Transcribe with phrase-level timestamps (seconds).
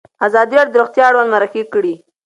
[0.25, 1.93] ازادي راډیو د روغتیا اړوند مرکې کړي.